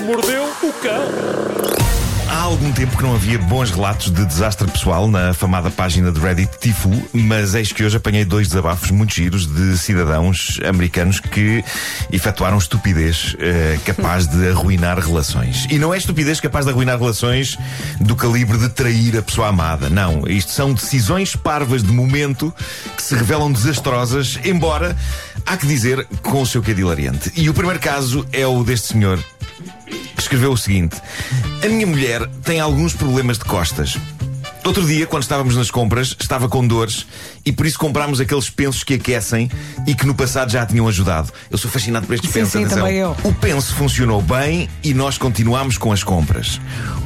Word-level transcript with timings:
mordeu 0.00 0.44
o 0.62 0.72
cão. 0.74 1.82
Há 2.28 2.44
algum 2.44 2.72
tempo 2.72 2.96
que 2.96 3.02
não 3.02 3.14
havia 3.14 3.38
bons 3.38 3.70
relatos 3.70 4.10
de 4.10 4.24
desastre 4.24 4.66
pessoal 4.70 5.06
na 5.06 5.30
afamada 5.30 5.70
página 5.70 6.10
de 6.10 6.18
Reddit 6.18 6.58
Tifu, 6.58 6.90
mas 7.12 7.54
eis 7.54 7.72
que 7.72 7.84
hoje 7.84 7.98
apanhei 7.98 8.24
dois 8.24 8.48
desabafos 8.48 8.90
muito 8.90 9.14
giros 9.14 9.46
de 9.46 9.76
cidadãos 9.76 10.58
americanos 10.66 11.20
que 11.20 11.62
efetuaram 12.10 12.56
estupidez 12.56 13.36
eh, 13.38 13.78
capaz 13.84 14.26
de 14.26 14.48
arruinar 14.48 14.98
relações. 14.98 15.66
E 15.70 15.78
não 15.78 15.92
é 15.92 15.98
estupidez 15.98 16.40
capaz 16.40 16.64
de 16.64 16.72
arruinar 16.72 16.98
relações 16.98 17.58
do 18.00 18.16
calibre 18.16 18.56
de 18.56 18.70
trair 18.70 19.18
a 19.18 19.22
pessoa 19.22 19.48
amada. 19.48 19.90
Não, 19.90 20.26
isto 20.26 20.52
são 20.52 20.72
decisões 20.72 21.36
parvas 21.36 21.82
de 21.82 21.92
momento 21.92 22.52
que 22.96 23.02
se 23.02 23.14
revelam 23.14 23.52
desastrosas, 23.52 24.38
embora, 24.42 24.96
há 25.44 25.56
que 25.56 25.66
dizer, 25.66 26.06
com 26.22 26.40
o 26.40 26.46
seu 26.46 26.62
quê 26.62 26.72
de 26.72 26.80
hilariante. 26.80 27.30
E 27.36 27.50
o 27.50 27.54
primeiro 27.54 27.78
caso 27.78 28.26
é 28.32 28.46
o 28.46 28.64
deste 28.64 28.94
senhor 28.94 29.22
escreveu 30.32 30.52
o 30.52 30.56
seguinte: 30.56 30.96
A 31.62 31.68
minha 31.68 31.86
mulher 31.86 32.26
tem 32.42 32.58
alguns 32.58 32.94
problemas 32.94 33.38
de 33.38 33.44
costas. 33.44 33.98
Outro 34.64 34.86
dia, 34.86 35.06
quando 35.08 35.24
estávamos 35.24 35.56
nas 35.56 35.72
compras, 35.72 36.16
estava 36.20 36.48
com 36.48 36.64
dores 36.64 37.04
e 37.44 37.50
por 37.50 37.66
isso 37.66 37.76
comprámos 37.76 38.20
aqueles 38.20 38.48
pensos 38.48 38.84
que 38.84 38.94
aquecem 38.94 39.50
e 39.88 39.94
que 39.94 40.06
no 40.06 40.14
passado 40.14 40.52
já 40.52 40.64
tinham 40.64 40.86
ajudado. 40.86 41.32
Eu 41.50 41.58
sou 41.58 41.68
fascinado 41.68 42.06
por 42.06 42.14
estes 42.14 42.30
Sim, 42.30 42.38
pensos. 42.38 42.52
sim, 42.52 42.58
atenção. 42.60 42.78
também 42.78 42.96
eu. 42.98 43.16
O 43.24 43.34
penso 43.34 43.74
funcionou 43.74 44.22
bem 44.22 44.68
e 44.84 44.94
nós 44.94 45.18
continuámos 45.18 45.76
com 45.76 45.90
as 45.90 46.04
compras. 46.04 46.60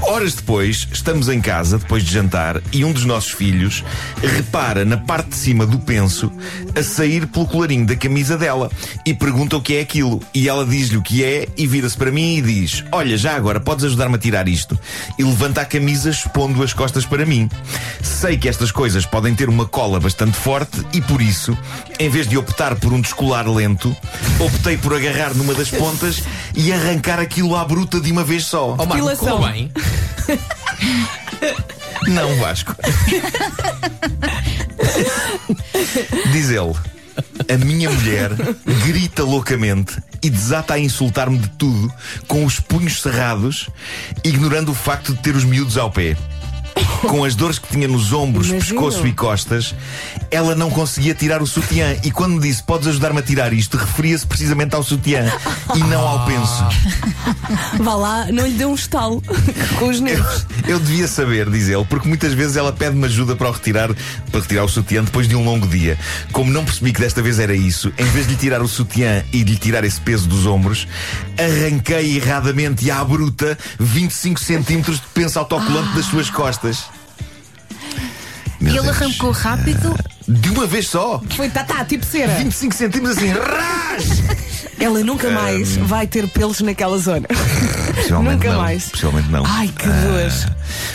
Horas 0.00 0.32
depois, 0.34 0.88
estamos 0.90 1.28
em 1.28 1.40
casa, 1.42 1.78
depois 1.78 2.02
de 2.02 2.10
jantar, 2.12 2.60
e 2.72 2.84
um 2.86 2.92
dos 2.92 3.04
nossos 3.04 3.30
filhos 3.32 3.84
repara 4.22 4.84
na 4.84 4.96
parte 4.96 5.28
de 5.28 5.36
cima 5.36 5.66
do 5.66 5.78
penso 5.78 6.32
a 6.74 6.82
sair 6.82 7.26
pelo 7.26 7.46
colarinho 7.46 7.86
da 7.86 7.94
camisa 7.94 8.36
dela 8.38 8.70
e 9.04 9.12
pergunta 9.12 9.58
o 9.58 9.62
que 9.62 9.74
é 9.76 9.80
aquilo. 9.82 10.20
E 10.34 10.48
ela 10.48 10.64
diz-lhe 10.64 10.96
o 10.96 11.02
que 11.02 11.22
é 11.22 11.46
e 11.56 11.66
vira-se 11.66 11.96
para 11.98 12.10
mim 12.10 12.38
e 12.38 12.42
diz: 12.42 12.82
Olha, 12.90 13.16
já 13.18 13.36
agora 13.36 13.60
podes 13.60 13.84
ajudar-me 13.84 14.14
a 14.14 14.18
tirar 14.18 14.48
isto. 14.48 14.76
E 15.18 15.22
levanta 15.22 15.60
a 15.60 15.64
camisa 15.66 16.08
expondo 16.08 16.62
as 16.62 16.72
costas 16.72 17.04
para 17.04 17.26
mim. 17.26 17.41
Sei 18.02 18.36
que 18.36 18.48
estas 18.48 18.70
coisas 18.70 19.06
podem 19.06 19.34
ter 19.34 19.48
uma 19.48 19.66
cola 19.66 19.98
bastante 19.98 20.36
forte 20.36 20.84
e 20.92 21.00
por 21.00 21.20
isso, 21.20 21.56
em 21.98 22.08
vez 22.08 22.26
de 22.26 22.36
optar 22.36 22.76
por 22.76 22.92
um 22.92 23.00
descolar 23.00 23.48
lento, 23.48 23.96
optei 24.38 24.76
por 24.76 24.94
agarrar 24.94 25.34
numa 25.34 25.54
das 25.54 25.70
pontas 25.70 26.22
e 26.54 26.72
arrancar 26.72 27.18
aquilo 27.18 27.56
à 27.56 27.64
bruta 27.64 28.00
de 28.00 28.12
uma 28.12 28.24
vez 28.24 28.44
só. 28.44 28.76
Oh, 28.78 28.86
Marco, 28.86 29.38
bem. 29.38 29.72
Não, 32.08 32.36
Vasco. 32.36 32.74
Diz 36.32 36.50
ele. 36.50 36.74
A 37.48 37.56
minha 37.58 37.90
mulher 37.90 38.30
grita 38.84 39.22
loucamente 39.22 40.00
e 40.22 40.30
desata 40.30 40.74
a 40.74 40.78
insultar-me 40.78 41.38
de 41.38 41.48
tudo, 41.50 41.92
com 42.26 42.44
os 42.44 42.60
punhos 42.60 43.02
cerrados, 43.02 43.68
ignorando 44.24 44.70
o 44.70 44.74
facto 44.74 45.12
de 45.12 45.20
ter 45.20 45.34
os 45.34 45.44
miúdos 45.44 45.76
ao 45.76 45.90
pé. 45.90 46.16
Com 47.08 47.24
as 47.24 47.34
dores 47.34 47.58
que 47.58 47.68
tinha 47.68 47.88
nos 47.88 48.12
ombros, 48.12 48.48
Imagino. 48.48 48.80
pescoço 48.80 49.06
e 49.06 49.12
costas, 49.12 49.74
ela 50.30 50.54
não 50.54 50.70
conseguia 50.70 51.14
tirar 51.14 51.42
o 51.42 51.46
sutiã. 51.46 51.96
E 52.02 52.10
quando 52.10 52.34
me 52.34 52.40
disse, 52.40 52.62
podes 52.62 52.88
ajudar-me 52.88 53.18
a 53.18 53.22
tirar 53.22 53.52
isto, 53.52 53.76
referia-se 53.76 54.26
precisamente 54.26 54.74
ao 54.74 54.82
sutiã 54.82 55.30
e 55.74 55.78
não 55.80 56.06
ao 56.06 56.24
penso. 56.24 56.64
Vá 57.80 57.94
lá, 57.94 58.26
não 58.32 58.46
lhe 58.46 58.54
dê 58.54 58.64
um 58.64 58.74
estalo 58.74 59.22
com 59.78 59.88
os 59.88 60.00
nervos. 60.00 60.46
Eu 60.66 60.78
devia 60.78 61.08
saber, 61.08 61.50
diz 61.50 61.68
ele, 61.68 61.84
porque 61.84 62.08
muitas 62.08 62.32
vezes 62.32 62.56
ela 62.56 62.72
pede-me 62.72 63.04
ajuda 63.06 63.34
para 63.34 63.48
o 63.48 63.52
retirar, 63.52 63.90
para 64.30 64.40
retirar 64.40 64.64
o 64.64 64.68
sutiã 64.68 65.02
depois 65.02 65.28
de 65.28 65.34
um 65.36 65.44
longo 65.44 65.66
dia. 65.66 65.98
Como 66.30 66.50
não 66.50 66.64
percebi 66.64 66.92
que 66.92 67.00
desta 67.00 67.20
vez 67.20 67.38
era 67.38 67.54
isso, 67.54 67.92
em 67.98 68.04
vez 68.04 68.26
de 68.26 68.34
lhe 68.34 68.38
tirar 68.38 68.62
o 68.62 68.68
sutiã 68.68 69.24
e 69.32 69.42
de 69.44 69.52
lhe 69.52 69.58
tirar 69.58 69.84
esse 69.84 70.00
peso 70.00 70.28
dos 70.28 70.46
ombros, 70.46 70.86
arranquei 71.38 72.16
erradamente 72.16 72.84
e 72.84 72.90
à 72.90 73.02
bruta 73.04 73.58
25 73.78 74.40
centímetros 74.40 74.96
de 74.96 75.06
penso 75.12 75.38
autocolante 75.38 75.94
das 75.94 76.06
suas 76.06 76.30
costas. 76.30 76.84
Meu 78.62 78.74
Ele 78.74 78.82
Deus. 78.82 78.96
arrancou 78.96 79.30
rápido. 79.32 79.94
De 80.28 80.50
uma 80.50 80.66
vez 80.66 80.88
só! 80.88 81.20
Foi 81.36 81.48
tatá, 81.50 81.84
tipo 81.84 82.06
cera. 82.06 82.32
25 82.36 82.74
centímetros 82.74 83.18
assim, 83.18 83.32
ras! 83.32 84.22
Ela 84.78 85.00
nunca 85.04 85.30
mais 85.30 85.76
vai 85.76 86.06
ter 86.06 86.26
pelos 86.28 86.60
naquela 86.60 86.96
zona. 86.98 87.26
Possivelmente 87.94 88.34
Nunca 88.36 88.52
não. 88.52 88.60
mais. 88.60 88.88
Possivelmente 88.88 89.30
não. 89.30 89.44
Ai, 89.46 89.68
que 89.68 89.86
dor. 89.86 90.50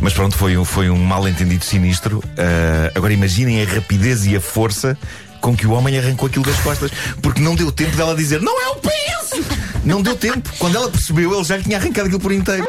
Mas 0.00 0.12
pronto, 0.12 0.36
foi 0.36 0.56
um, 0.56 0.64
foi 0.64 0.88
um 0.90 0.98
mal 0.98 1.26
entendido 1.26 1.64
sinistro. 1.64 2.22
Ah, 2.38 2.92
agora 2.94 3.12
imaginem 3.12 3.62
a 3.62 3.64
rapidez 3.66 4.24
e 4.26 4.36
a 4.36 4.40
força 4.40 4.96
com 5.40 5.56
que 5.56 5.66
o 5.66 5.72
homem 5.72 5.98
arrancou 5.98 6.28
aquilo 6.28 6.44
das 6.44 6.56
costas, 6.60 6.90
porque 7.20 7.40
não 7.40 7.56
deu 7.56 7.72
tempo 7.72 7.96
dela 7.96 8.14
dizer 8.14 8.40
não 8.40 8.60
é 8.62 8.68
o 8.68 8.76
penso! 8.76 9.44
Não 9.84 10.00
deu 10.00 10.14
tempo. 10.16 10.48
Quando 10.58 10.76
ela 10.76 10.88
percebeu, 10.88 11.34
ele 11.34 11.42
já 11.44 11.56
lhe 11.56 11.64
tinha 11.64 11.78
arrancado 11.78 12.06
aquilo 12.06 12.20
por 12.20 12.30
inteiro. 12.30 12.68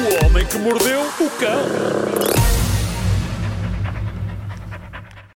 O 0.00 0.24
homem 0.24 0.46
que 0.46 0.56
mordeu 0.56 1.02
o 1.02 1.30
cão. 1.38 2.59